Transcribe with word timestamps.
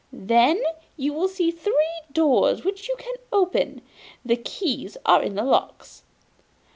Then 0.11 0.59
you 0.97 1.13
will 1.13 1.27
see 1.27 1.51
three 1.51 1.91
doors, 2.11 2.63
which 2.63 2.89
you 2.89 2.95
can 2.97 3.13
open 3.31 3.83
the 4.25 4.35
keys 4.35 4.97
are 5.05 5.21
in 5.21 5.35
the 5.35 5.43
locks. 5.43 6.01